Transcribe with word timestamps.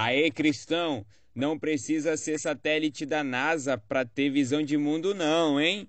Aê, 0.00 0.30
cristão, 0.30 1.04
não 1.34 1.58
precisa 1.58 2.16
ser 2.16 2.38
satélite 2.38 3.04
da 3.04 3.24
NASA 3.24 3.76
para 3.76 4.04
ter 4.04 4.30
visão 4.30 4.62
de 4.62 4.76
mundo 4.76 5.12
não, 5.12 5.60
hein? 5.60 5.88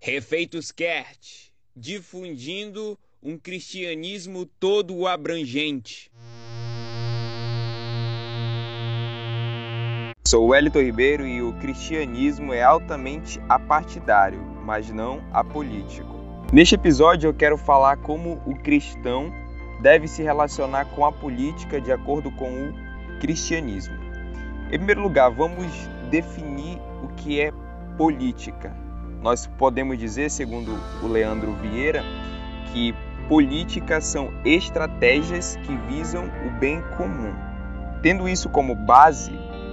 Refeitos 0.00 0.70
Kert, 0.70 1.50
difundindo 1.74 2.96
um 3.20 3.36
cristianismo 3.36 4.46
todo 4.46 5.08
abrangente. 5.08 6.12
Sou 10.28 10.46
Wellington 10.46 10.80
Ribeiro 10.80 11.26
e 11.26 11.42
o 11.42 11.52
cristianismo 11.54 12.52
é 12.52 12.62
altamente 12.62 13.40
apartidário, 13.48 14.40
mas 14.64 14.90
não 14.90 15.20
apolítico. 15.32 16.13
Neste 16.52 16.76
episódio 16.76 17.28
eu 17.28 17.34
quero 17.34 17.56
falar 17.56 17.96
como 17.96 18.40
o 18.46 18.54
cristão 18.54 19.32
deve 19.80 20.06
se 20.06 20.22
relacionar 20.22 20.84
com 20.86 21.04
a 21.04 21.10
política 21.10 21.80
de 21.80 21.90
acordo 21.90 22.30
com 22.30 22.48
o 22.48 23.18
cristianismo. 23.18 23.94
Em 24.66 24.78
primeiro 24.78 25.02
lugar, 25.02 25.30
vamos 25.30 25.66
definir 26.10 26.78
o 27.02 27.08
que 27.16 27.40
é 27.40 27.52
política. 27.96 28.72
Nós 29.20 29.46
podemos 29.46 29.98
dizer, 29.98 30.30
segundo 30.30 30.78
o 31.02 31.08
Leandro 31.08 31.52
Vieira, 31.54 32.02
que 32.72 32.94
políticas 33.28 34.04
são 34.04 34.32
estratégias 34.44 35.56
que 35.64 35.76
visam 35.88 36.24
o 36.46 36.50
bem 36.60 36.82
comum. 36.96 37.34
Tendo 38.02 38.28
isso 38.28 38.48
como 38.48 38.74
base, 38.74 39.32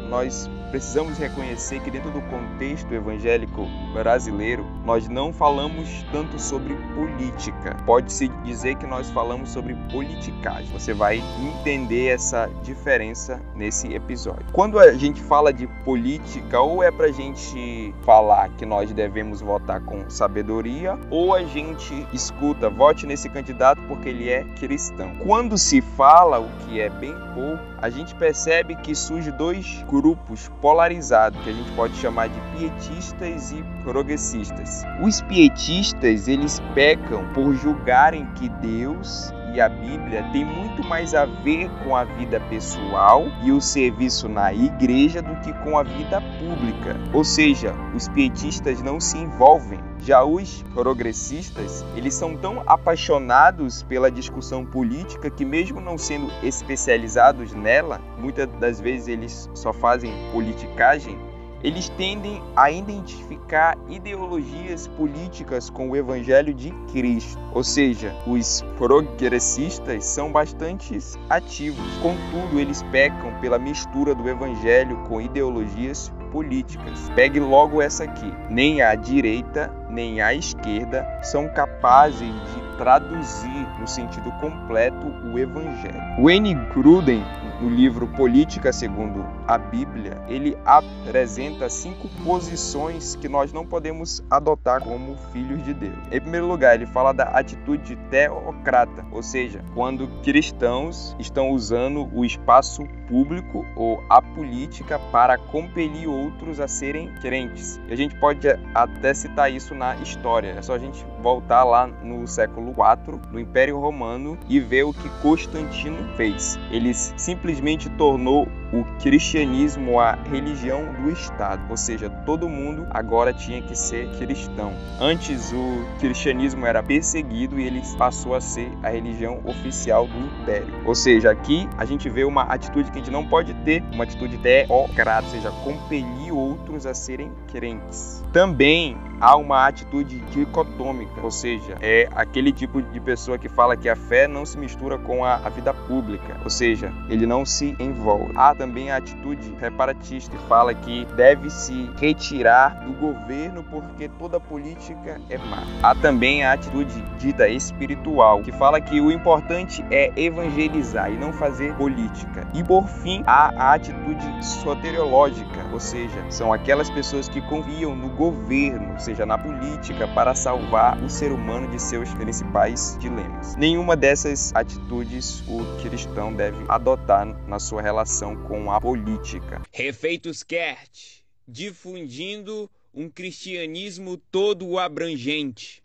nós 0.10 0.50
precisamos 0.72 1.18
reconhecer 1.18 1.82
que 1.82 1.92
dentro 1.92 2.10
do 2.10 2.22
contexto 2.22 2.92
evangélico 2.94 3.68
brasileiro, 3.94 4.66
nós 4.86 5.08
não 5.08 5.34
falamos 5.34 6.04
tanto 6.12 6.40
sobre 6.40 6.76
política. 6.96 7.76
Pode-se 7.86 8.30
dizer 8.44 8.76
que 8.76 8.88
nós 8.88 9.10
falamos 9.10 9.50
sobre 9.50 9.76
politicagem. 9.92 10.72
Você 10.72 10.94
vai 10.94 11.22
entender 11.40 12.08
essa 12.08 12.50
diferença 12.64 13.42
nesse 13.54 13.94
episódio. 13.94 14.46
Quando 14.54 14.80
a 14.80 14.94
gente 14.94 15.22
fala 15.22 15.52
de 15.52 15.68
política, 15.84 16.62
ou 16.62 16.82
é 16.82 16.90
para 16.90 17.08
a 17.08 17.12
gente 17.12 17.94
falar 18.04 18.50
que 18.52 18.66
nós 18.66 18.92
devemos 18.94 19.42
votar 19.42 19.82
com 19.82 20.10
sabedoria, 20.10 20.98
ou 21.10 21.36
a 21.36 21.44
gente 21.44 22.08
escuta, 22.14 22.70
vote 22.70 23.06
nesse 23.06 23.28
candidato 23.28 23.82
porque 23.88 24.08
ele 24.08 24.30
é 24.30 24.44
cristão. 24.56 25.16
Quando 25.18 25.58
se 25.58 25.82
fala 25.82 26.40
o 26.40 26.50
que 26.62 26.80
é 26.80 26.90
bem 26.90 27.14
pouco, 27.34 27.72
a 27.82 27.90
gente 27.90 28.14
percebe 28.16 28.76
que 28.76 28.94
surge 28.94 29.32
dois 29.32 29.84
grupos 29.90 30.50
polarizados, 30.62 31.42
que 31.42 31.50
a 31.50 31.54
gente 31.54 31.72
pode 31.72 31.96
chamar 31.98 32.30
de 32.30 32.40
pietistas 32.56 33.52
e 33.52 33.64
progressistas. 33.84 34.84
Os 35.02 35.22
pietistas, 35.22 36.28
eles 36.28 36.62
pecam 36.76 37.26
por 37.34 37.54
julgarem 37.56 38.26
que 38.36 38.48
Deus 38.48 39.34
e 39.54 39.60
a 39.60 39.68
Bíblia 39.68 40.24
tem 40.32 40.46
muito 40.46 40.84
mais 40.84 41.14
a 41.14 41.26
ver 41.26 41.70
com 41.84 41.96
a 41.96 42.04
vida 42.04 42.40
pessoal 42.50 43.26
e 43.44 43.52
o 43.52 43.60
serviço 43.60 44.30
na 44.30 44.54
igreja 44.54 45.22
do 45.22 45.36
que 45.42 45.54
com 45.64 45.78
a 45.78 45.84
vida 45.84 46.22
pública. 46.40 46.96
Ou 47.14 47.24
seja, 47.24 47.74
os 47.96 48.08
pietistas 48.08 48.82
não 48.82 49.00
se 49.00 49.18
envolvem. 49.18 49.80
Já 50.00 50.24
os 50.24 50.64
progressistas, 50.74 51.86
eles 51.96 52.16
são 52.16 52.36
tão 52.36 52.64
apaixonados 52.66 53.84
pela 53.84 54.10
discussão 54.10 54.66
política 54.66 55.30
que 55.30 55.46
mesmo 55.46 55.80
não 55.80 55.96
sendo 55.96 56.32
especializados 56.42 57.54
nela, 57.54 58.02
muitas 58.18 58.48
das 58.60 58.82
vezes 58.82 59.08
eles 59.08 59.50
só 59.54 59.72
fazem 59.72 60.12
politicagem, 60.32 61.20
eles 61.64 61.90
tendem 61.90 62.42
a 62.56 62.72
identificar 62.72 63.78
ideologias 63.88 64.88
políticas 64.88 65.70
com 65.70 65.90
o 65.90 65.96
Evangelho 65.96 66.54
de 66.54 66.72
Cristo. 66.92 67.40
Ou 67.54 67.64
seja, 67.64 68.16
os 68.26 68.64
progressistas 68.78 70.06
são 70.06 70.32
bastante 70.32 70.98
ativos, 71.30 71.86
contudo, 72.02 72.60
eles 72.60 72.82
pecam 72.84 73.34
pela 73.40 73.60
mistura 73.60 74.16
do 74.16 74.28
Evangelho 74.28 74.98
com 75.08 75.22
ideologias 75.22 76.12
políticas. 76.32 77.10
Pegue 77.16 77.40
logo 77.40 77.82
essa 77.82 78.06
aqui: 78.06 78.34
nem 78.50 78.82
a 78.82 78.96
direita 78.96 79.72
nem 79.92 80.22
a 80.22 80.34
esquerda 80.34 81.06
são 81.22 81.50
capazes 81.50 82.20
de 82.20 82.78
traduzir 82.78 83.68
no 83.80 83.88
sentido 83.88 84.32
completo 84.40 85.06
o 85.32 85.38
Evangelho. 85.38 86.02
Wayne 86.24 86.56
Gruden 86.74 87.24
no 87.62 87.70
livro 87.70 88.08
Política 88.08 88.74
segundo 88.74 89.24
a 89.48 89.58
Bíblia, 89.58 90.20
ele 90.28 90.58
apresenta 90.66 91.70
cinco 91.70 92.10
posições 92.24 93.16
que 93.16 93.30
nós 93.30 93.54
não 93.54 93.66
podemos 93.66 94.24
adotar 94.32 94.82
como 94.82 95.16
filhos 95.32 95.64
de 95.64 95.74
Deus. 95.74 95.96
Em 96.12 96.20
primeiro 96.20 96.48
lugar, 96.48 96.74
ele 96.74 96.88
fala 96.88 97.14
da 97.14 97.26
atitude 97.26 97.96
teocrata, 98.10 99.06
ou 99.12 99.22
seja, 99.22 99.64
quando 99.76 100.08
cristãos 100.24 101.16
estão 101.20 101.52
usando 101.52 102.10
o 102.14 102.26
espaço 102.26 102.84
público 103.08 103.66
ou 103.76 104.04
a 104.10 104.22
política 104.22 104.98
para 105.12 105.38
compelir 105.38 106.10
outros 106.10 106.60
a 106.60 106.68
serem 106.68 107.14
crentes. 107.22 107.80
E 107.88 107.94
a 107.94 107.96
gente 107.96 108.16
pode 108.16 108.48
até 108.74 109.14
citar 109.14 109.52
isso 109.52 109.76
na 109.76 109.96
história. 109.98 110.56
É 110.58 110.62
só 110.62 110.74
a 110.74 110.80
gente 110.80 111.06
voltar 111.22 111.64
lá 111.64 111.86
no 111.86 112.26
século 112.28 112.72
IV, 112.72 113.20
no 113.32 113.40
Império 113.40 113.80
Romano, 113.80 114.38
e 114.48 114.60
ver 114.60 114.84
o 114.84 114.94
que 114.94 115.10
Constantino 115.22 115.98
fez. 116.16 116.58
Ele 116.72 116.94
simplesmente 116.94 117.51
tornou 117.98 118.61
o 118.74 118.84
cristianismo 119.02 120.00
a 120.00 120.14
religião 120.14 120.94
do 120.94 121.10
Estado, 121.12 121.62
ou 121.70 121.78
seja, 121.78 122.10
todo 122.26 122.48
mundo 122.48 122.88
agora 122.90 123.34
tinha 123.34 123.62
que 123.62 123.76
ser 123.76 124.10
cristão. 124.18 124.74
Antes 125.00 125.52
o 125.52 125.86
cristianismo 126.00 126.66
era 126.66 126.82
perseguido 126.82 127.60
e 127.60 127.66
ele 127.66 127.82
passou 127.98 128.34
a 128.34 128.42
ser 128.42 128.72
a 128.82 128.90
religião 128.90 129.42
oficial 129.46 130.08
do 130.08 130.18
império. 130.18 130.74
Ou 130.86 130.96
seja, 130.96 131.32
aqui 131.32 131.68
a 131.78 131.86
gente 131.86 132.10
vê 132.10 132.24
uma 132.24 132.44
atitude 132.44 132.92
que 132.92 132.98
a 132.98 133.02
gente 133.02 133.12
não 133.12 133.28
pode 133.28 133.54
ter, 133.66 133.84
uma 133.92 134.04
atitude 134.04 134.38
teocrata, 134.38 135.26
ou 135.26 135.32
seja, 135.32 135.52
compelir 135.64 136.34
outros 136.34 136.86
a 136.86 136.94
serem 136.94 137.32
crentes. 137.52 138.24
Também 138.32 138.98
há 139.20 139.36
uma 139.36 139.68
atitude 139.68 140.20
dicotômica, 140.32 141.22
ou 141.22 141.32
seja, 141.32 141.76
é 141.82 142.08
aquele 142.16 142.52
tipo 142.52 142.82
de 142.82 143.00
pessoa 143.00 143.38
que 143.38 143.50
fala 143.50 143.76
que 143.76 143.90
a 143.90 143.96
fé 143.96 144.28
não 144.28 144.46
se 144.46 144.58
mistura 144.58 144.98
com 144.98 145.24
a, 145.24 145.36
a 145.36 145.50
vida 145.50 145.74
pública, 145.74 146.38
ou 146.44 146.50
seja, 146.50 146.92
ele 147.10 147.26
não 147.26 147.46
se 147.46 147.76
envolve. 147.80 148.32
Há 148.36 148.54
também 148.62 148.92
a 148.92 148.98
atitude 148.98 149.56
reparatista, 149.60 150.38
que 150.38 150.44
fala 150.44 150.72
que 150.72 151.04
deve 151.16 151.50
se 151.50 151.90
retirar 151.98 152.86
do 152.86 152.94
governo 152.94 153.64
porque 153.64 154.08
toda 154.08 154.40
política 154.40 155.20
é 155.32 155.38
má. 155.40 155.64
Há 155.82 155.96
também 155.96 156.44
a 156.44 156.54
atitude 156.54 157.02
dita 157.18 157.50
espiritual, 157.50 158.44
que 158.44 158.52
fala 158.52 158.80
que 158.80 159.02
o 159.02 159.12
importante 159.12 159.84
é 159.90 160.12
evangelizar 160.16 161.12
e 161.12 161.18
não 161.18 161.34
fazer 161.34 161.74
política. 161.74 162.48
E 162.54 162.64
por 162.64 162.88
fim, 162.88 163.24
há 163.26 163.52
a 163.58 163.74
atitude 163.74 164.46
soteriológica, 164.46 165.66
ou 165.74 165.80
seja, 165.80 166.24
são 166.30 166.54
aquelas 166.54 166.88
pessoas 166.92 167.28
que 167.28 167.42
confiam 167.42 167.96
no 167.96 168.10
governo, 168.10 169.00
seja 169.00 169.26
na 169.26 169.40
política, 169.40 170.08
para 170.10 170.36
salvar 170.36 170.98
o 171.00 171.10
ser 171.10 171.32
humano 171.32 171.68
de 171.70 171.82
seus 171.82 172.14
principais 172.14 172.96
dilemas. 173.00 173.56
Nenhuma 173.56 173.96
dessas 173.96 174.52
atitudes 174.54 175.44
o 175.48 175.66
cristão 175.82 176.32
deve 176.32 176.64
adotar 176.68 177.26
na 177.48 177.58
sua 177.58 177.82
relação 177.82 178.36
com 178.36 178.51
a 178.72 178.82
política. 178.82 179.62
Refeitos 179.72 180.44
Kert, 180.44 181.22
difundindo 181.48 182.70
um 182.94 183.10
cristianismo 183.10 184.18
todo 184.18 184.78
abrangente. 184.78 185.82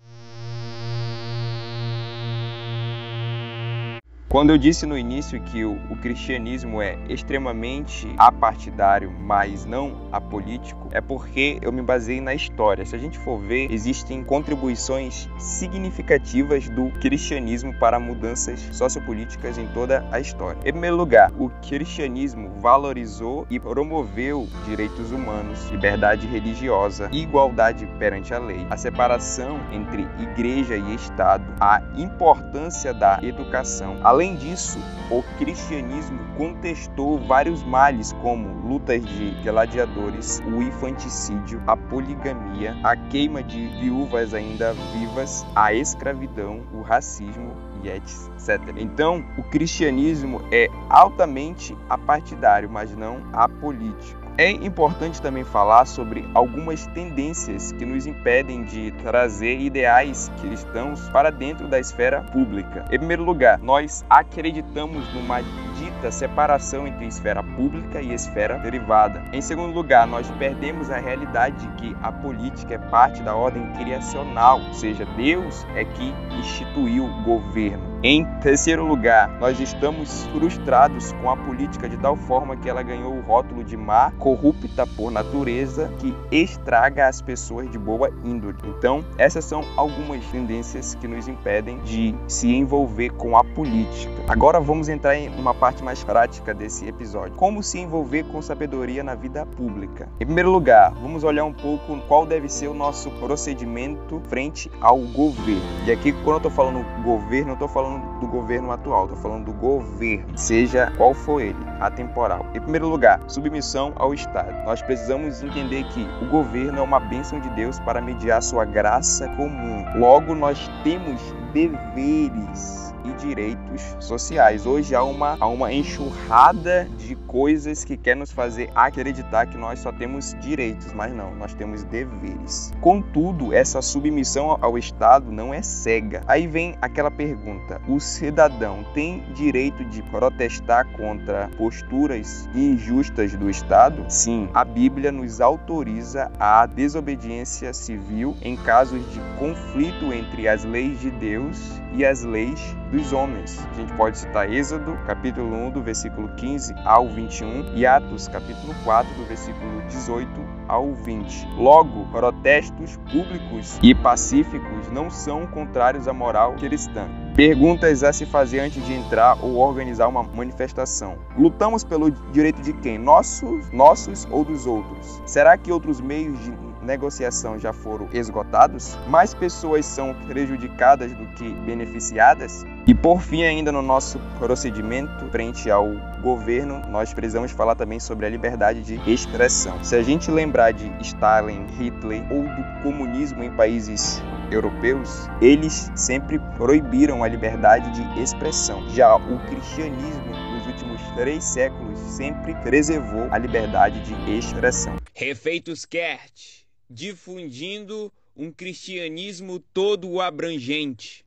Quando 4.29 4.51
eu 4.51 4.59
disse 4.59 4.87
no 4.87 4.99
início 4.99 5.41
que 5.41 5.65
o, 5.65 5.79
o, 5.89 5.97
cristianismo 5.97 6.83
é 6.83 6.99
extremamente 7.09 8.13
apartidário, 8.19 9.09
mas 9.09 9.65
não 9.65 10.09
apolítico, 10.11 10.89
é 10.91 11.01
porque 11.01 11.59
eu 11.63 11.73
me 11.73 11.81
baseei 11.81 12.21
na 12.21 12.35
história. 12.35 12.85
Se 12.85 12.97
a 12.97 12.99
gente 12.99 13.21
for 13.21 13.39
ver, 13.39 13.71
existem 13.71 14.25
contribuições 14.25 15.29
significativas 15.39 16.69
do 16.69 16.91
cristianismo 17.01 17.73
para 17.79 18.01
mudanças 18.01 18.59
sociopolíticas 18.73 19.59
em 19.59 19.69
toda 19.69 20.05
a 20.11 20.19
história. 20.19 20.59
Em 20.65 20.73
primeiro 20.73 20.97
lugar, 20.97 21.31
o 21.39 21.49
cristianismo 21.67 22.51
valorizou 22.61 23.47
e 23.49 23.61
promoveu 23.61 24.49
direitos 24.67 25.13
humanos, 25.13 25.71
liberdade 25.71 26.27
religiosa, 26.27 27.09
igualdade 27.13 27.87
perante 27.97 28.35
a 28.35 28.39
lei, 28.39 28.67
a 28.69 28.77
separação 28.77 29.61
entre 29.71 30.03
igreja 30.19 30.77
e 30.77 30.95
Estado, 30.97 31.45
a 31.61 31.81
importância 31.97 32.93
da 32.93 33.21
educação, 33.23 34.01
além 34.03 34.16
Além 34.17 34.35
disso, 34.35 34.79
o 35.11 35.23
cristianismo 35.37 36.19
contestou 36.39 37.19
vários 37.19 37.63
males 37.63 38.15
como 38.23 38.67
lutas 38.67 39.05
de 39.05 39.33
gladiadores, 39.43 40.41
o 40.47 40.63
infanticídio, 40.63 41.63
a 41.67 41.77
poligamia, 41.77 42.75
a 42.83 42.97
queima 42.97 43.43
de 43.43 43.67
viúvas 43.79 44.33
ainda 44.33 44.73
vivas, 44.95 45.45
a 45.55 45.75
escravidão, 45.75 46.63
o 46.73 46.81
racismo 46.81 47.55
e 47.85 47.91
etc. 47.91 48.59
Então, 48.79 49.23
o 49.37 49.43
cristianismo 49.43 50.41
é 50.51 50.71
altamente 50.89 51.77
apartidário, 51.87 52.71
mas 52.71 52.97
não 52.97 53.21
apolítico. 53.35 54.26
É 54.39 54.51
importante 54.51 55.23
também 55.23 55.45
falar 55.45 55.87
sobre 55.87 56.29
algumas 56.35 56.87
tendências 56.89 57.73
que 57.73 57.87
nos 57.87 58.07
impedem 58.07 58.65
de 58.65 58.91
trazer 59.03 59.59
ideais 59.59 60.31
cristãos 60.43 61.09
para 61.09 61.31
dentro 61.31 61.67
da 61.67 61.81
esfera 61.81 62.21
pública. 62.21 62.85
Em 62.93 62.99
primeiro 62.99 63.25
lugar, 63.25 63.59
nós 63.59 64.05
acreditamos 64.11 65.11
numa 65.15 65.41
dita 65.41 66.11
separação 66.11 66.87
entre 66.87 67.07
esfera 67.07 67.43
pública 67.43 68.03
e 68.03 68.13
esfera 68.13 68.59
privada. 68.59 69.25
Em 69.33 69.41
segundo 69.41 69.73
lugar, 69.73 70.07
nós 70.07 70.31
perdemos 70.33 70.91
a 70.91 70.99
realidade 70.99 71.57
de 71.57 71.69
que 71.77 71.97
a 72.03 72.13
política 72.13 72.75
é 72.75 72.79
parte 72.79 73.23
da 73.23 73.35
ordem 73.35 73.73
criacional, 73.73 74.61
ou 74.61 74.75
seja, 74.75 75.07
Deus 75.17 75.67
é 75.75 75.83
que 75.83 76.15
instituiu 76.39 77.07
o 77.07 77.23
governo. 77.23 77.86
Em 78.03 78.25
terceiro 78.41 78.87
lugar, 78.87 79.39
nós 79.41 79.59
estamos 79.59 80.27
frustrados 80.27 81.13
com 81.13 81.31
a 81.31 81.37
política 81.37 81.89
de 81.89 81.97
tal 81.97 82.15
forma 82.15 82.55
que 82.55 82.69
ela 82.69 82.83
ganhou 82.83 83.15
o 83.15 83.23
rótulo 83.23 83.65
de 83.65 83.75
má, 83.75 84.13
corrupta 84.19 84.87
por 84.87 85.11
natureza, 85.11 85.91
que 85.99 86.15
estraga 86.31 87.09
as 87.09 87.23
pessoas 87.23 87.71
de 87.71 87.79
boa 87.79 88.11
índole. 88.23 88.59
Então, 88.65 89.03
essas 89.17 89.47
são 89.47 89.65
algumas 89.77 90.23
tendências 90.27 90.95
que 90.95 91.09
nos 91.09 91.27
impedem 91.27 91.79
de 91.81 92.15
se 92.29 92.55
envolver 92.55 93.11
com 93.11 93.35
a 93.35 93.43
política. 93.43 94.13
Agora 94.29 94.61
vamos 94.61 94.91
entrar 94.91 95.17
em 95.17 95.29
uma 95.31 95.55
parte 95.55 95.83
mais 95.83 96.05
prática 96.05 96.53
desse 96.53 96.87
episódio. 96.87 97.35
Como 97.37 97.63
se 97.63 97.79
envolver 97.79 98.25
com 98.25 98.43
sabedoria 98.43 99.03
na 99.03 99.15
vida 99.15 99.47
pública? 99.47 100.07
Em 100.21 100.27
primeiro 100.27 100.51
lugar, 100.51 100.93
vamos 101.01 101.25
olhar 101.25 101.45
um 101.45 101.53
pouco 101.53 101.99
qual 102.07 102.27
deve 102.27 102.49
ser 102.49 102.69
o 102.69 102.75
nosso 102.75 103.11
procedimento 103.13 104.21
frente 104.29 104.71
ao 104.83 104.99
governo. 104.99 105.63
E 105.87 105.93
aqui, 105.93 106.13
quando 106.13 106.33
eu 106.33 106.37
estou 106.37 106.51
falando 106.51 106.85
governo, 107.03 107.51
eu 107.51 107.55
estou 107.55 107.69
falando 107.69 107.86
falando 107.87 108.21
do 108.21 108.27
governo 108.27 108.73
atual, 108.73 109.05
estou 109.05 109.19
falando 109.19 109.45
do 109.47 109.53
governo, 109.53 110.37
seja 110.37 110.93
qual 110.97 111.15
for 111.15 111.41
ele, 111.41 111.57
atemporal. 111.81 112.45
Em 112.55 112.61
primeiro 112.61 112.89
lugar, 112.89 113.21
submissão 113.29 113.93
ao 113.97 114.13
Estado. 114.13 114.53
Nós 114.65 114.83
precisamos 114.83 115.43
entender 115.43 115.85
que 115.85 116.07
o 116.23 116.29
governo 116.29 116.79
é 116.79 116.83
uma 116.83 116.99
bênção 116.99 117.41
de 117.41 117.49
Deus 117.51 117.79
para 117.81 118.01
mediar 118.01 118.43
sua 118.43 118.65
graça 118.65 119.29
comum. 119.31 119.85
Logo, 119.97 120.35
nós 120.35 120.71
temos 120.83 121.21
deveres 121.53 122.86
e 123.07 123.13
direitos 123.15 123.97
sociais. 124.01 124.67
Hoje 124.67 124.95
há 124.95 125.03
uma, 125.03 125.37
há 125.39 125.47
uma 125.47 125.73
enxurrada 125.73 126.89
de 126.99 127.15
coisas 127.15 127.85
que 127.85 127.97
quer 127.97 128.17
nos 128.17 128.31
fazer 128.31 128.71
acreditar 128.75 129.47
que 129.47 129.57
nós 129.57 129.81
só 129.81 129.93
temos 129.93 130.35
direitos, 130.41 130.93
mas 130.93 131.15
não, 131.15 131.35
nós 131.35 131.55
temos 131.55 131.85
deveres. 131.85 132.73
Contudo, 132.81 133.53
essa 133.53 133.81
submissão 133.81 134.59
ao 134.61 134.77
Estado 134.77 135.31
não 135.31 135.53
é 135.53 135.63
cega. 135.63 136.23
Aí 136.27 136.47
vem 136.47 136.77
aquela 136.81 137.11
pergunta: 137.11 137.81
o 137.89 138.01
cidadão 138.01 138.85
tem 138.95 139.23
direito 139.35 139.85
de 139.85 140.03
protestar 140.03 140.87
contra 140.93 141.49
posturas 141.57 142.49
injustas 142.55 143.35
do 143.35 143.49
Estado? 143.49 144.05
Sim, 144.09 144.49
a 144.55 144.65
Bíblia 144.65 145.13
nos 145.13 145.41
autoriza 145.41 146.31
a 146.39 146.67
desobediência 146.67 147.73
civil 147.73 148.37
em 148.43 148.57
casos 148.57 149.01
de 149.13 149.21
conflito 149.39 150.13
entre 150.13 150.49
as 150.49 150.65
leis 150.65 151.01
de 151.01 151.11
Deus 151.11 151.81
e 151.97 152.05
as 152.05 152.23
leis 152.23 152.77
dos 152.93 153.13
homens. 153.13 153.67
A 153.73 153.75
gente 153.75 153.93
pode 153.95 154.19
citar 154.19 154.53
Êxodo, 154.53 154.97
capítulo 155.07 155.57
1, 155.69 155.71
do 155.71 155.83
versículo 155.83 156.29
15 156.37 156.75
ao 156.85 157.09
21, 157.09 157.75
e 157.75 157.87
Atos, 157.87 158.29
capítulo 158.29 158.75
4, 158.85 159.15
do 159.15 159.25
versículo 159.25 159.83
18 159.89 160.29
ao 160.69 160.93
20. 160.93 161.49
Logo, 161.57 162.07
protestos 162.11 162.97
públicos 163.11 163.79
e 163.83 163.95
pacíficos 163.95 164.91
não 164.93 165.11
são 165.11 165.47
contrários 165.47 166.07
à 166.07 166.13
moral 166.13 166.55
cristã. 166.55 167.09
Perguntas 167.35 168.03
a 168.03 168.13
se 168.13 168.25
fazer 168.25 168.61
antes 168.61 168.85
de 168.85 168.95
entrar 168.95 169.37
ou 169.43 169.57
organizar 169.57 170.09
uma 170.09 170.23
manifestação. 170.23 171.19
Lutamos 171.37 171.85
pelo 171.85 172.11
direito 172.11 172.63
de 172.63 172.73
quem? 172.73 172.99
Nossos, 172.99 173.71
nossos 173.71 174.27
ou 174.31 174.45
dos 174.45 174.67
outros? 174.67 175.23
Será 175.27 175.57
que 175.59 175.71
outros 175.71 176.01
meios 176.01 176.43
de 176.43 176.51
negociação 176.87 177.59
já 177.59 177.73
foram 177.73 178.09
esgotados? 178.13 178.97
Mais 179.09 179.35
pessoas 179.35 179.85
são 179.85 180.15
prejudicadas 180.27 181.13
do 181.13 181.27
que 181.35 181.53
beneficiadas? 181.67 182.65
E 182.87 182.95
por 182.95 183.21
fim, 183.21 183.43
ainda 183.43 183.73
no 183.73 183.83
nosso 183.83 184.19
procedimento 184.39 185.29
frente 185.31 185.69
ao 185.71 185.89
governo, 186.23 186.81
nós 186.89 187.13
precisamos 187.13 187.51
falar 187.51 187.75
também 187.75 187.99
sobre 187.99 188.27
a 188.27 188.29
liberdade 188.29 188.81
de 188.83 188.95
expressão. 189.11 189.83
Se 189.83 189.97
a 189.97 190.03
gente 190.03 190.31
lembrar 190.31 190.73
de 190.73 190.91
Stalin, 191.03 191.67
Hitler 191.77 192.23
ou 192.33 192.43
do 192.45 192.83
comunismo 192.83 193.43
em 193.43 193.51
países 193.51 194.23
europeus, 194.51 195.29
eles 195.41 195.91
sempre 195.97 196.39
proibiram 196.57 197.25
a 197.25 197.29
liberdade 197.29 197.91
de 197.91 198.23
expressão. 198.23 198.89
Já 198.91 199.17
o 199.17 199.39
cristianismo 199.47 200.27
nos 200.53 200.67
últimos 200.67 201.03
três 201.17 201.43
séculos 201.43 201.99
sempre 201.99 202.55
preservou 202.57 203.27
a 203.31 203.39
liberdade 203.39 204.01
de 204.03 204.39
expressão. 204.39 204.97
Refeitos 205.15 205.85
Kert, 205.85 206.66
difundindo 206.89 208.13
um 208.37 208.53
cristianismo 208.53 209.59
todo 209.59 210.21
abrangente. 210.21 211.25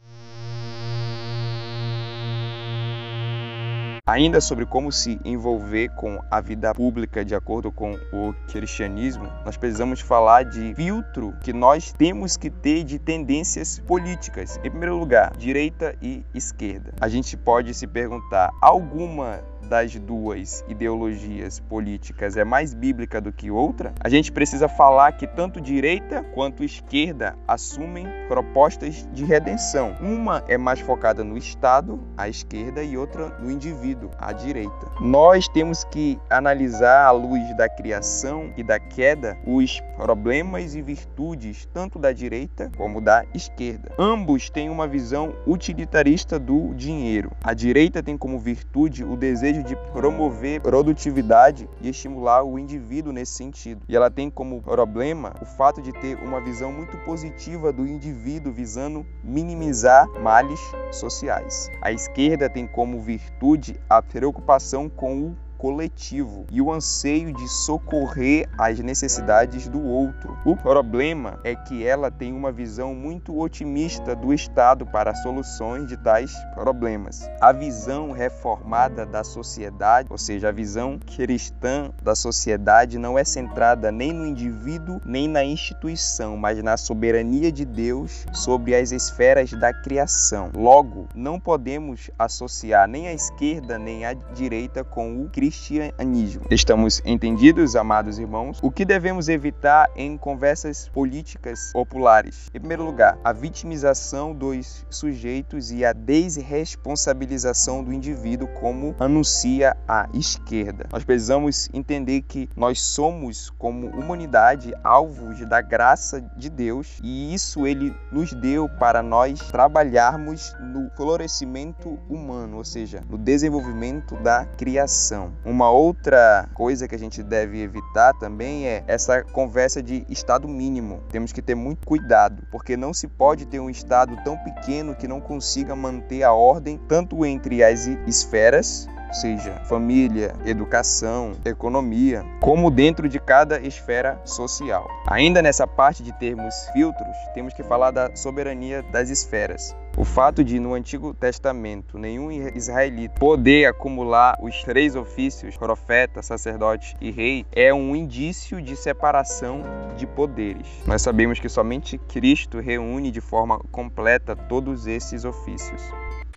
Ainda 4.10 4.42
sobre 4.42 4.66
como 4.66 4.92
se 4.92 5.20
envolver 5.24 5.90
com 5.90 6.20
a 6.32 6.42
vida 6.42 6.74
pública 6.74 7.24
de 7.24 7.36
acordo 7.36 7.72
com 7.72 7.94
o 8.12 8.34
cristianismo, 8.52 9.26
nós 9.46 9.56
precisamos 9.56 10.02
falar 10.02 10.46
de 10.46 10.74
filtro 10.74 11.36
que 11.44 11.54
nós 11.54 11.94
temos 11.94 12.36
que 12.36 12.50
ter 12.50 12.84
de 12.84 12.98
tendências 12.98 13.78
políticas. 13.78 14.58
Em 14.64 14.72
primeiro 14.72 14.98
lugar, 14.98 15.38
direita 15.38 15.96
e 16.02 16.24
esquerda. 16.34 16.92
A 17.00 17.08
gente 17.08 17.38
pode 17.38 17.72
se 17.76 17.86
perguntar: 17.86 18.50
alguma 18.60 19.44
das 19.62 19.96
duas 19.96 20.64
ideologias 20.68 21.60
políticas 21.60 22.38
é 22.38 22.44
mais 22.44 22.74
bíblica 22.74 23.20
do 23.20 23.32
que 23.32 23.52
outra, 23.52 23.94
a 24.00 24.10
gente 24.10 24.32
precisa 24.32 24.68
falar 24.68 25.12
que 25.14 25.28
tanto 25.28 25.62
direita 25.62 26.24
quanto 26.34 26.64
esquerda 26.64 27.36
assumem 27.48 28.08
propostas 28.28 29.08
de 29.12 29.24
redenção. 29.24 29.96
Uma 30.02 30.44
é 30.48 30.58
mais 30.58 30.80
focada 30.80 31.24
no 31.24 31.38
Estado, 31.38 32.00
a 32.18 32.28
esquerda, 32.28 32.84
e 32.84 32.98
outra 32.98 33.30
no 33.40 33.52
indivíduo, 33.52 34.10
a 34.18 34.32
direita. 34.32 34.92
Nós 35.02 35.48
temos 35.48 35.84
que 35.84 36.20
analisar 36.30 37.06
à 37.06 37.12
luz 37.12 37.56
da 37.56 37.70
criação 37.70 38.54
e 38.56 38.64
da 38.64 38.80
queda 38.80 39.38
os 39.46 39.82
problemas 39.96 40.76
e 40.76 40.82
virtudes 40.82 41.68
tanto 41.74 42.00
da 42.00 42.12
direita 42.12 42.72
como 42.78 43.02
da 43.02 43.26
esquerda. 43.34 43.92
Ambos 43.98 44.50
têm 44.50 44.70
uma 44.70 44.88
visão 44.88 45.34
utilitarista 45.46 46.40
do 46.40 46.74
dinheiro. 46.74 47.32
A 47.44 47.54
direita 47.54 48.02
tem 48.02 48.18
como 48.18 48.40
virtude 48.40 49.04
o 49.04 49.16
desejo 49.16 49.49
desejo 49.50 49.64
de 49.64 49.76
promover 49.92 50.62
produtividade 50.62 51.70
e 51.82 51.90
estimular 51.90 52.44
o 52.44 52.58
indivíduo 52.60 53.12
nesse 53.12 53.34
sentido. 53.34 53.82
E 53.88 53.96
ela 53.96 54.10
tem 54.10 54.30
como 54.30 54.62
problema 54.62 55.34
o 55.42 55.46
fato 55.46 55.82
de 55.82 55.92
ter 55.92 56.18
uma 56.24 56.40
visão 56.40 56.72
muito 56.72 56.98
positiva 57.00 57.74
do 57.74 57.86
indivíduo 57.86 58.54
visando 58.54 59.06
minimizar 59.24 60.08
males 60.22 60.60
sociais. 60.92 61.70
A 61.82 61.92
esquerda 61.92 62.50
tem 62.50 62.68
como 62.68 63.02
virtude 63.02 63.80
a 63.90 64.02
preocupação 64.02 64.90
com 64.90 65.22
o 65.22 65.38
coletivo 65.60 66.46
e 66.50 66.62
o 66.62 66.72
anseio 66.72 67.34
de 67.34 67.48
socorrer 67.50 68.50
as 68.58 68.80
necessidades 68.80 69.68
do 69.68 69.84
outro. 69.84 70.38
O 70.46 70.56
problema 70.56 71.38
é 71.44 71.54
que 71.54 71.86
ela 71.86 72.10
tem 72.10 72.32
uma 72.32 72.50
visão 72.50 72.96
muito 72.96 73.38
otimista 73.38 74.16
do 74.16 74.34
Estado 74.34 74.86
para 74.86 75.14
soluções 75.16 75.86
de 75.86 75.98
tais 75.98 76.34
problemas. 76.56 77.30
A 77.42 77.52
visão 77.52 78.12
reformada 78.12 79.06
da 79.06 79.22
sociedade, 79.24 80.08
ou 80.10 80.18
seja, 80.18 80.48
a 80.48 80.52
visão 80.52 80.98
cristã 80.98 81.92
da 82.02 82.16
sociedade, 82.16 82.98
não 82.98 83.20
é 83.20 83.26
centrada 83.26 83.92
nem 83.92 84.14
no 84.14 84.26
indivíduo 84.26 85.02
nem 85.06 85.28
na 85.28 85.44
instituição, 85.44 86.38
mas 86.38 86.64
na 86.64 86.78
soberania 86.78 87.52
de 87.52 87.66
Deus 87.66 88.26
sobre 88.32 88.74
as 88.74 88.94
esferas 88.94 89.52
da 89.52 89.74
criação. 89.74 90.52
Logo, 90.56 91.10
não 91.14 91.38
podemos 91.38 92.10
associar 92.18 92.88
nem 92.88 93.10
a 93.10 93.14
esquerda 93.14 93.78
nem 93.78 94.06
a 94.06 94.14
direita 94.14 94.86
com 94.86 95.22
o 95.22 95.30
cristianismo 95.30 95.49
cristianismo. 95.50 96.46
Estamos 96.52 97.02
entendidos, 97.04 97.76
amados 97.76 98.20
irmãos? 98.20 98.60
O 98.62 98.70
que 98.70 98.86
devemos 98.86 99.28
evitar 99.28 99.90
em 99.96 100.16
conversas 100.16 100.88
políticas 100.90 101.72
populares? 101.74 102.52
Em 102.54 102.60
primeiro 102.60 102.86
lugar, 102.86 103.18
a 103.24 103.34
vitimização 103.34 104.32
dos 104.34 104.86
sujeitos 104.92 105.72
e 105.72 105.84
a 105.84 105.92
desresponsabilização 105.92 107.84
do 107.84 107.92
indivíduo, 107.92 108.48
como 108.60 108.96
anuncia 109.00 109.76
a 109.88 110.08
esquerda. 110.14 110.86
Nós 110.92 111.04
precisamos 111.04 111.68
entender 111.74 112.22
que 112.22 112.48
nós 112.56 112.80
somos, 112.82 113.50
como 113.58 113.88
humanidade, 113.88 114.72
alvos 114.84 115.40
da 115.48 115.62
graça 115.62 116.22
de 116.38 116.50
Deus 116.50 117.00
e 117.04 117.34
isso 117.34 117.66
ele 117.66 117.96
nos 118.12 118.34
deu 118.34 118.70
para 118.70 119.02
nós 119.02 119.40
trabalharmos 119.52 120.54
no 120.60 120.92
florescimento 120.96 121.98
humano, 122.08 122.58
ou 122.58 122.64
seja, 122.64 123.02
no 123.10 123.18
desenvolvimento 123.18 124.16
da 124.18 124.46
criação. 124.46 125.39
Uma 125.44 125.72
outra 125.72 126.50
coisa 126.54 126.88
que 126.88 126.96
a 126.96 127.00
gente 127.00 127.24
deve 127.24 127.62
evitar 127.62 128.14
também 128.14 128.68
é 128.68 128.84
essa 128.88 129.24
conversa 129.24 129.82
de 129.82 130.06
estado 130.10 130.48
mínimo. 130.48 131.02
Temos 131.10 131.32
que 131.32 131.42
ter 131.42 131.56
muito 131.56 131.88
cuidado, 131.88 132.44
porque 132.52 132.76
não 132.76 132.94
se 132.94 133.08
pode 133.08 133.46
ter 133.46 133.60
um 133.60 133.70
estado 133.70 134.18
tão 134.24 134.38
pequeno 134.38 134.96
que 134.96 135.08
não 135.08 135.22
consiga 135.22 135.76
manter 135.76 136.24
a 136.24 136.34
ordem 136.34 136.78
tanto 136.88 137.26
entre 137.26 137.64
as 137.64 137.88
esferas 138.06 138.88
seja 139.12 139.54
família, 139.66 140.36
educação, 140.46 141.34
economia, 141.44 142.24
como 142.40 142.70
dentro 142.70 143.10
de 143.10 143.20
cada 143.20 143.60
esfera 143.60 144.20
social. 144.24 144.88
Ainda 145.08 145.42
nessa 145.42 145.66
parte 145.66 146.04
de 146.04 146.12
termos 146.14 146.54
filtros, 146.74 147.16
temos 147.34 147.54
que 147.54 147.64
falar 147.64 147.92
da 147.92 148.16
soberania 148.16 148.84
das 148.84 149.10
esferas. 149.10 149.76
O 150.00 150.06
fato 150.06 150.46
de 150.46 150.62
no 150.62 150.76
Antigo 150.76 151.14
Testamento 151.14 152.00
nenhum 152.00 152.32
israelita 152.56 153.16
poder 153.16 153.66
acumular 153.66 154.38
os 154.42 154.64
três 154.64 154.96
ofícios, 154.96 155.58
profeta, 155.58 156.22
sacerdote 156.22 156.96
e 157.02 157.12
rei, 157.12 157.46
é 157.52 157.74
um 157.74 157.94
indício 157.94 158.62
de 158.62 158.78
separação 158.78 159.62
de 159.98 160.08
poderes. 160.08 160.70
Nós 160.88 161.02
sabemos 161.02 161.38
que 161.38 161.50
somente 161.50 161.98
Cristo 161.98 162.62
reúne 162.62 163.12
de 163.12 163.20
forma 163.20 163.60
completa 163.74 164.38
todos 164.38 164.88
esses 164.88 165.26
ofícios. 165.26 165.82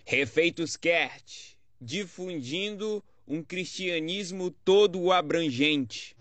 Refeitos 0.03 0.75
Kert, 0.75 1.55
difundindo 1.79 3.01
um 3.25 3.41
cristianismo 3.41 4.51
todo 4.51 5.09
abrangente. 5.09 6.17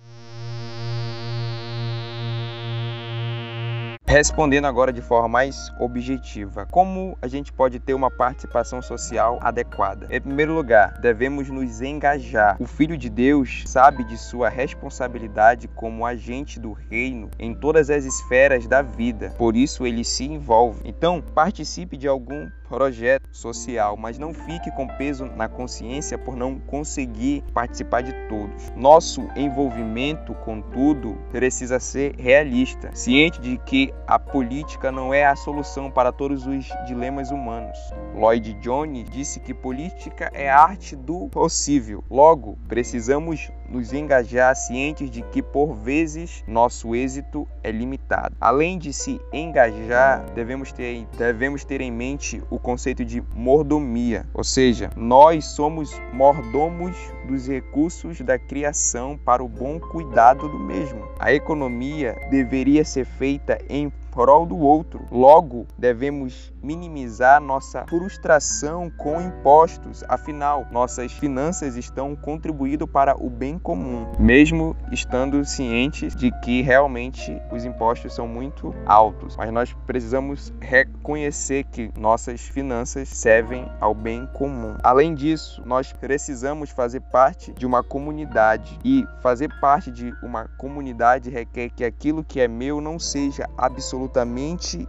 Respondendo 4.12 4.66
agora 4.66 4.92
de 4.92 5.00
forma 5.00 5.26
mais 5.26 5.72
objetiva, 5.78 6.66
como 6.70 7.16
a 7.22 7.26
gente 7.26 7.50
pode 7.50 7.80
ter 7.80 7.94
uma 7.94 8.10
participação 8.10 8.82
social 8.82 9.38
adequada? 9.40 10.06
Em 10.10 10.20
primeiro 10.20 10.52
lugar, 10.52 11.00
devemos 11.00 11.48
nos 11.48 11.80
engajar. 11.80 12.58
O 12.60 12.66
Filho 12.66 12.98
de 12.98 13.08
Deus 13.08 13.64
sabe 13.64 14.04
de 14.04 14.18
sua 14.18 14.50
responsabilidade 14.50 15.66
como 15.66 16.04
agente 16.04 16.60
do 16.60 16.72
reino 16.72 17.30
em 17.38 17.54
todas 17.54 17.88
as 17.88 18.04
esferas 18.04 18.66
da 18.66 18.82
vida, 18.82 19.30
por 19.38 19.56
isso 19.56 19.86
ele 19.86 20.04
se 20.04 20.24
envolve. 20.24 20.82
Então, 20.84 21.22
participe 21.22 21.96
de 21.96 22.06
algum 22.06 22.50
projeto 22.72 23.28
social, 23.30 23.98
mas 23.98 24.18
não 24.18 24.32
fique 24.32 24.70
com 24.70 24.86
peso 24.86 25.26
na 25.26 25.46
consciência 25.46 26.16
por 26.16 26.34
não 26.34 26.58
conseguir 26.58 27.44
participar 27.52 28.02
de 28.02 28.14
todos. 28.30 28.72
Nosso 28.74 29.28
envolvimento 29.36 30.34
com 30.36 30.62
tudo 30.62 31.18
precisa 31.30 31.78
ser 31.78 32.14
realista, 32.16 32.88
ciente 32.94 33.38
de 33.42 33.58
que 33.58 33.92
a 34.06 34.18
política 34.18 34.90
não 34.90 35.12
é 35.12 35.26
a 35.26 35.36
solução 35.36 35.90
para 35.90 36.10
todos 36.10 36.46
os 36.46 36.66
dilemas 36.86 37.30
humanos. 37.30 37.78
Lloyd 38.14 38.54
Jones 38.54 39.06
disse 39.10 39.38
que 39.38 39.52
política 39.52 40.30
é 40.32 40.48
a 40.48 40.58
arte 40.58 40.96
do 40.96 41.28
possível. 41.28 42.02
Logo, 42.10 42.56
precisamos 42.66 43.50
nos 43.72 43.92
engajar 43.92 44.54
cientes 44.54 45.10
de 45.10 45.22
que 45.22 45.42
por 45.42 45.74
vezes 45.74 46.44
nosso 46.46 46.94
êxito 46.94 47.48
é 47.62 47.72
limitado. 47.72 48.36
Além 48.38 48.78
de 48.78 48.92
se 48.92 49.20
engajar, 49.32 50.24
devemos 50.34 50.72
ter, 50.72 51.06
devemos 51.16 51.64
ter 51.64 51.80
em 51.80 51.90
mente 51.90 52.42
o 52.50 52.58
conceito 52.58 53.04
de 53.04 53.22
mordomia, 53.34 54.26
ou 54.34 54.44
seja, 54.44 54.90
nós 54.94 55.46
somos 55.46 55.98
mordomos 56.12 56.94
dos 57.26 57.48
recursos 57.48 58.20
da 58.20 58.38
criação 58.38 59.18
para 59.18 59.42
o 59.42 59.48
bom 59.48 59.80
cuidado 59.80 60.48
do 60.48 60.58
mesmo. 60.58 61.08
A 61.18 61.32
economia 61.32 62.14
deveria 62.30 62.84
ser 62.84 63.06
feita 63.06 63.58
em 63.68 63.90
prol 64.12 64.46
do 64.46 64.58
outro. 64.58 65.06
Logo, 65.10 65.66
devemos 65.76 66.52
minimizar 66.62 67.40
nossa 67.40 67.84
frustração 67.88 68.90
com 68.90 69.20
impostos, 69.20 70.04
afinal, 70.06 70.66
nossas 70.70 71.10
finanças 71.12 71.76
estão 71.76 72.14
contribuindo 72.14 72.86
para 72.86 73.16
o 73.16 73.28
bem 73.28 73.58
comum, 73.58 74.06
mesmo 74.18 74.76
estando 74.92 75.44
cientes 75.44 76.14
de 76.14 76.30
que 76.40 76.62
realmente 76.62 77.40
os 77.50 77.64
impostos 77.64 78.14
são 78.14 78.28
muito 78.28 78.72
altos. 78.86 79.36
Mas 79.36 79.50
nós 79.52 79.74
precisamos 79.86 80.52
reconhecer 80.60 81.64
que 81.64 81.90
nossas 81.98 82.42
finanças 82.42 83.08
servem 83.08 83.66
ao 83.80 83.94
bem 83.94 84.28
comum. 84.34 84.76
Além 84.82 85.14
disso, 85.14 85.62
nós 85.64 85.92
precisamos 85.92 86.70
fazer 86.70 87.00
parte 87.00 87.52
de 87.52 87.64
uma 87.64 87.82
comunidade 87.82 88.78
e 88.84 89.04
fazer 89.22 89.48
parte 89.60 89.90
de 89.90 90.12
uma 90.22 90.48
comunidade 90.58 91.30
requer 91.30 91.70
que 91.70 91.84
aquilo 91.84 92.22
que 92.22 92.40
é 92.40 92.46
meu 92.46 92.80
não 92.80 92.98
seja 92.98 93.48
absolutamente 93.56 94.01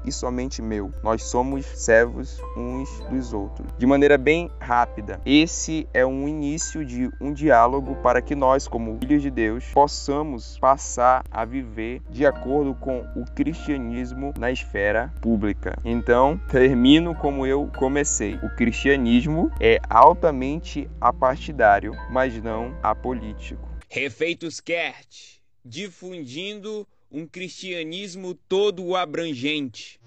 e 0.06 0.12
somente 0.12 0.62
meu. 0.62 0.92
Nós 1.04 1.24
somos 1.24 1.66
servos 1.66 2.42
uns 2.56 2.90
dos 3.10 3.34
outros. 3.34 3.68
De 3.78 3.86
maneira 3.86 4.18
bem 4.18 4.50
rápida, 4.60 5.20
esse 5.26 5.88
é 5.94 6.06
um 6.06 6.28
início 6.28 6.86
de 6.86 7.10
um 7.20 7.34
diálogo 7.34 7.96
para 7.98 8.22
que 8.22 8.36
nós, 8.36 8.68
como 8.68 8.98
filhos 9.00 9.22
de 9.22 9.30
Deus, 9.30 9.66
possamos 9.74 10.58
passar 10.58 11.24
a 11.30 11.46
viver 11.46 12.02
de 12.10 12.26
acordo 12.26 12.74
com 12.76 13.00
o 13.16 13.26
cristianismo 13.34 14.34
na 14.38 14.52
esfera 14.52 15.14
pública. 15.22 15.78
Então, 15.84 16.40
termino 16.50 17.16
como 17.16 17.46
eu 17.46 17.70
comecei. 17.78 18.36
O 18.36 18.56
cristianismo 18.56 19.52
é 19.60 19.80
altamente 19.90 20.90
apartidário, 21.00 21.94
mas 22.10 22.42
não 22.42 22.76
apolítico. 22.82 23.68
Refeitos 23.90 24.60
Kert, 24.60 25.40
difundindo 25.64 26.88
um 27.14 27.28
cristianismo 27.28 28.34
todo 28.34 28.96
abrangente. 28.96 30.00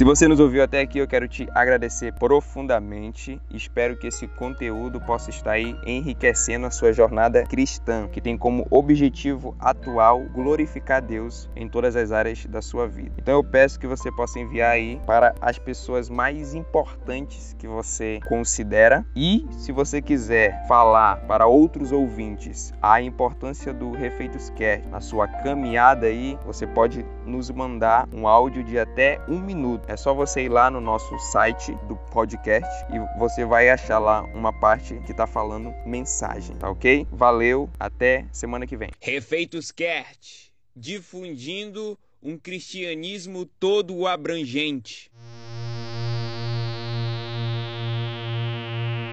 Se 0.00 0.04
você 0.04 0.26
nos 0.26 0.40
ouviu 0.40 0.62
até 0.62 0.80
aqui, 0.80 0.98
eu 0.98 1.06
quero 1.06 1.28
te 1.28 1.46
agradecer 1.54 2.14
profundamente. 2.14 3.38
Espero 3.50 3.98
que 3.98 4.06
esse 4.06 4.26
conteúdo 4.26 4.98
possa 4.98 5.28
estar 5.28 5.50
aí 5.50 5.76
enriquecendo 5.84 6.64
a 6.64 6.70
sua 6.70 6.90
jornada 6.90 7.44
cristã, 7.44 8.08
que 8.08 8.18
tem 8.18 8.34
como 8.34 8.66
objetivo 8.70 9.54
atual 9.60 10.24
glorificar 10.32 11.02
Deus 11.02 11.50
em 11.54 11.68
todas 11.68 11.96
as 11.96 12.12
áreas 12.12 12.46
da 12.46 12.62
sua 12.62 12.88
vida. 12.88 13.12
Então 13.18 13.34
eu 13.34 13.44
peço 13.44 13.78
que 13.78 13.86
você 13.86 14.10
possa 14.10 14.40
enviar 14.40 14.70
aí 14.70 14.98
para 15.04 15.34
as 15.38 15.58
pessoas 15.58 16.08
mais 16.08 16.54
importantes 16.54 17.54
que 17.58 17.68
você 17.68 18.20
considera 18.26 19.04
e 19.14 19.46
se 19.50 19.70
você 19.70 20.00
quiser 20.00 20.66
falar 20.66 21.16
para 21.26 21.46
outros 21.46 21.92
ouvintes 21.92 22.72
a 22.80 23.02
importância 23.02 23.70
do 23.74 23.92
Refeitos 23.92 24.48
Care 24.48 24.82
na 24.90 25.02
sua 25.02 25.28
caminhada 25.28 26.06
aí, 26.06 26.38
você 26.46 26.66
pode 26.66 27.04
nos 27.26 27.50
mandar 27.50 28.08
um 28.14 28.26
áudio 28.26 28.64
de 28.64 28.78
até 28.78 29.20
um 29.28 29.38
minuto 29.38 29.89
é 29.90 29.96
só 29.96 30.14
você 30.14 30.42
ir 30.42 30.48
lá 30.48 30.70
no 30.70 30.80
nosso 30.80 31.18
site 31.18 31.74
do 31.88 31.96
podcast 32.12 32.70
e 32.94 33.18
você 33.18 33.44
vai 33.44 33.68
achar 33.68 33.98
lá 33.98 34.22
uma 34.22 34.52
parte 34.52 34.94
que 35.00 35.10
está 35.10 35.26
falando 35.26 35.74
mensagem, 35.84 36.54
tá 36.54 36.70
ok? 36.70 37.08
Valeu, 37.10 37.68
até 37.78 38.24
semana 38.30 38.68
que 38.68 38.76
vem. 38.76 38.90
Refeitos 39.00 39.72
Kert, 39.72 40.52
difundindo 40.76 41.98
um 42.22 42.38
cristianismo 42.38 43.44
todo 43.44 44.06
abrangente. 44.06 45.10